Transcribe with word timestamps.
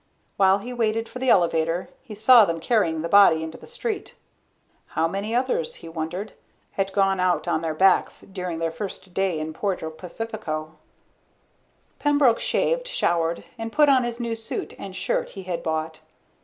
While 0.35 0.57
he 0.57 0.73
waited 0.73 1.07
for 1.07 1.19
the 1.19 1.29
elevator, 1.29 1.87
he 2.01 2.15
saw 2.15 2.43
them 2.43 2.59
carrying 2.59 3.03
the 3.03 3.07
body 3.07 3.43
into 3.43 3.59
the 3.59 3.67
street. 3.67 4.15
How 4.97 5.07
many 5.07 5.35
others, 5.35 5.75
he 5.75 5.89
wondered, 5.89 6.33
had 6.71 6.91
gone 6.91 7.19
out 7.19 7.47
on 7.47 7.61
their 7.61 7.75
backs 7.75 8.21
during 8.21 8.57
their 8.57 8.71
first 8.71 9.13
day 9.13 9.39
in 9.39 9.53
Puerto 9.53 9.91
Pacifico? 9.91 10.73
Pembroke 11.99 12.39
shaved, 12.39 12.87
showered, 12.87 13.45
and 13.59 13.71
put 13.71 13.89
on 13.89 14.01
the 14.01 14.15
new 14.17 14.33
suit 14.33 14.73
and 14.79 14.95
shirt 14.95 15.29
he 15.37 15.43
had 15.43 15.61
bought. 15.61 15.99